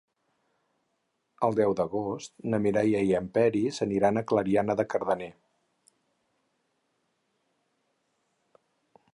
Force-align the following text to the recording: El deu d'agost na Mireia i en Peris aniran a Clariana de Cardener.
El 1.47 1.57
deu 1.59 1.75
d'agost 1.79 2.33
na 2.53 2.59
Mireia 2.63 3.03
i 3.09 3.13
en 3.19 3.29
Peris 3.37 3.79
aniran 3.87 4.21
a 4.21 4.23
Clariana 4.31 4.79
de 4.81 4.89
Cardener. 4.95 5.31